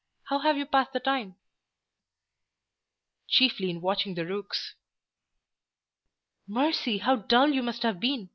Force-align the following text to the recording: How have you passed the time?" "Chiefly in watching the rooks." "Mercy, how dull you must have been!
How 0.29 0.39
have 0.39 0.57
you 0.57 0.65
passed 0.65 0.93
the 0.93 0.99
time?" 0.99 1.35
"Chiefly 3.27 3.69
in 3.69 3.81
watching 3.81 4.15
the 4.15 4.25
rooks." 4.25 4.73
"Mercy, 6.47 6.97
how 6.97 7.17
dull 7.17 7.51
you 7.51 7.61
must 7.61 7.83
have 7.83 7.99
been! 7.99 8.29